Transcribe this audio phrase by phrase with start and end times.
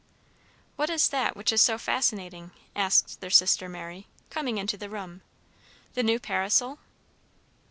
[0.77, 5.21] "What is that which is so fascinating?" asked their sister Mary, coming into the room.
[5.93, 6.79] "The new parasol?